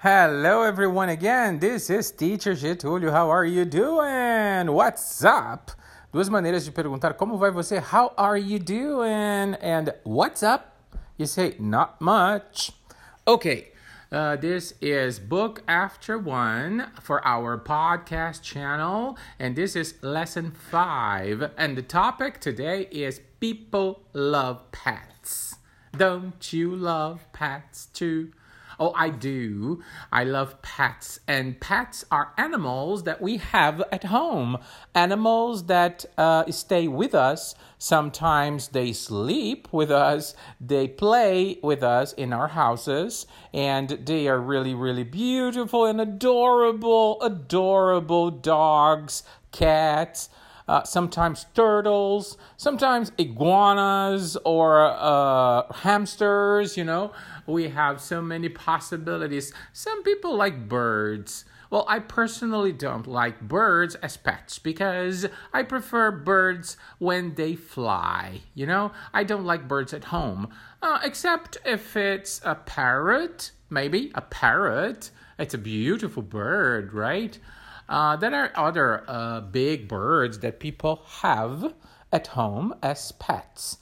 [0.00, 1.58] Hello, everyone, again.
[1.58, 3.10] This is Teacher Getúlio.
[3.10, 4.70] How are you doing?
[4.70, 5.70] What's up?
[6.12, 7.80] Duas maneiras de perguntar como vai você.
[7.80, 9.54] How are you doing?
[9.54, 10.76] And what's up?
[11.16, 12.72] You say, not much.
[13.26, 13.68] Okay.
[14.12, 21.52] Uh, this is book after one for our podcast channel, and this is lesson five.
[21.56, 25.54] And the topic today is people love pets.
[25.96, 28.32] Don't you love pets too?
[28.78, 29.82] Oh, I do.
[30.12, 31.20] I love pets.
[31.26, 34.58] And pets are animals that we have at home.
[34.94, 37.54] Animals that uh, stay with us.
[37.78, 40.34] Sometimes they sleep with us.
[40.60, 43.26] They play with us in our houses.
[43.54, 49.22] And they are really, really beautiful and adorable, adorable dogs,
[49.52, 50.28] cats
[50.68, 57.12] uh, sometimes turtles, sometimes iguanas or uh, hamsters, you know.
[57.46, 59.52] We have so many possibilities.
[59.72, 61.44] Some people like birds.
[61.70, 68.42] Well, I personally don't like birds as pets because I prefer birds when they fly.
[68.54, 70.48] You know, I don't like birds at home,
[70.80, 75.10] uh, except if it's a parrot, maybe a parrot.
[75.38, 77.38] It's a beautiful bird, right?
[77.88, 81.72] Uh, there are other uh, big birds that people have
[82.12, 83.78] at home as pets.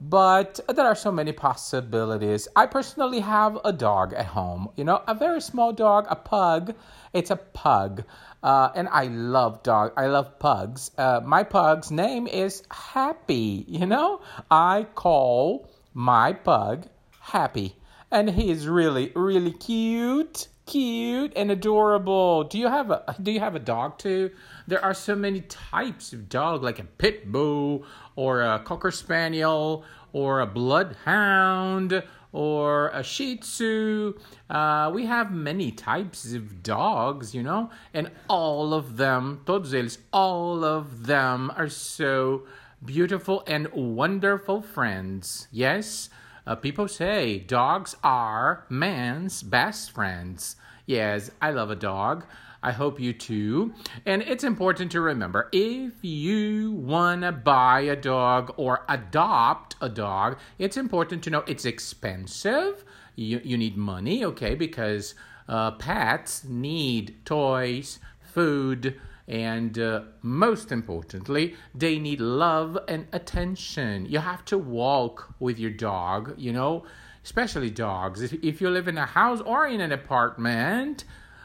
[0.00, 2.46] But there are so many possibilities.
[2.54, 6.74] I personally have a dog at home, you know, a very small dog, a pug.
[7.12, 8.04] It's a pug.
[8.40, 9.92] Uh, and I love dog.
[9.96, 10.92] I love pugs.
[10.96, 13.64] Uh, my pug's name is Happy.
[13.66, 16.86] You know, I call my pug
[17.18, 17.74] Happy,
[18.12, 22.44] and he is really, really cute cute and adorable.
[22.44, 24.30] Do you have a do you have a dog too?
[24.66, 29.84] There are so many types of dog, like a pit bull or a cocker spaniel
[30.12, 32.02] or a bloodhound
[32.32, 34.14] or a shih tzu.
[34.50, 39.98] Uh, we have many types of dogs, you know, and all of them, todos eles,
[40.12, 42.42] all of them are so
[42.84, 45.48] beautiful and wonderful friends.
[45.50, 46.10] Yes.
[46.48, 50.56] Uh, people say dogs are man's best friends.
[50.86, 52.24] Yes, I love a dog.
[52.62, 53.74] I hope you too.
[54.06, 59.90] And it's important to remember if you want to buy a dog or adopt a
[59.90, 62.82] dog, it's important to know it's expensive.
[63.14, 65.14] You, you need money, okay, because
[65.48, 67.98] uh, pets need toys,
[68.28, 74.06] food, and uh, most importantly, they need love and attention.
[74.06, 76.84] You have to walk with your dog, you know,
[77.24, 78.22] especially dogs.
[78.22, 81.04] If, if you live in a house or in an apartment,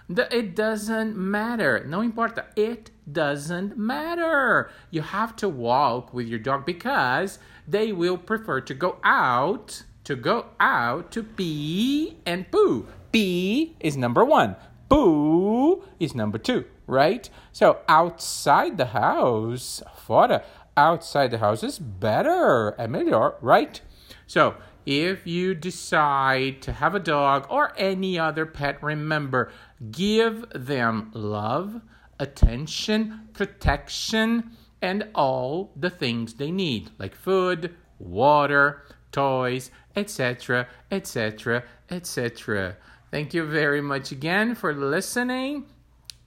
[0.10, 1.84] the, it doesn't matter.
[1.88, 2.46] No importa.
[2.56, 4.70] It doesn't matter.
[4.92, 10.16] You have to walk with your dog because they will prefer to go out, to
[10.16, 12.88] go out to pee and poo.
[13.12, 14.56] Pee is number one.
[14.90, 17.30] Poo is number two right?
[17.52, 20.44] So outside the house, fora,
[20.76, 23.80] outside the house is better, é melhor, right?
[24.28, 24.56] So
[24.86, 29.52] if you decide to have a dog or any other pet, remember,
[29.92, 31.82] give them love,
[32.20, 34.52] attention, protection,
[34.82, 42.76] and all the things they need, like food, water, toys, etc., etc., etc.
[43.14, 45.68] Thank you very much again for listening.